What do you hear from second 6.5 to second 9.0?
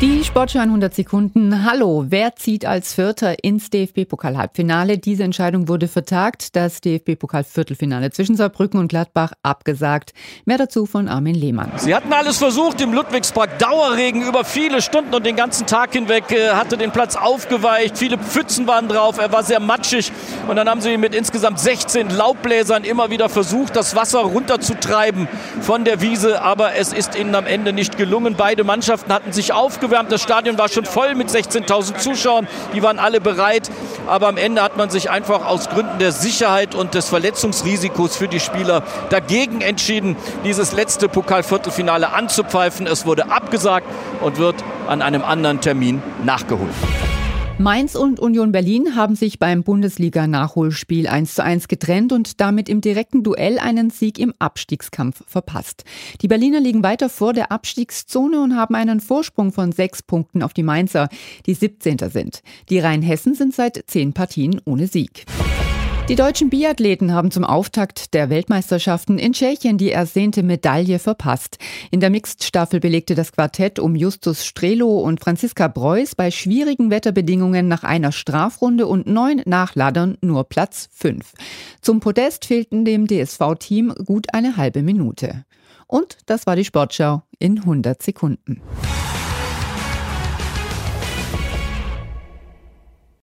Das DFB-Pokal-Viertelfinale zwischen Saarbrücken und